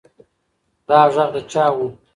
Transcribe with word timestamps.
دا 0.87 0.99
غږ 1.13 1.29
د 1.33 1.35
چا 1.51 1.65
و؟ 1.73 1.77